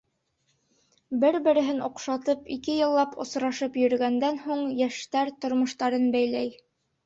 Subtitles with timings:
[1.23, 6.55] Бер-береһен оҡшатып ике йыллап осрашып йөрөгәндән һуң, йәштәр тормоштарын бәйләй.